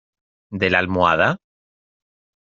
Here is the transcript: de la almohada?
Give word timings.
de 0.63 0.69
la 0.71 0.79
almohada? 0.83 1.27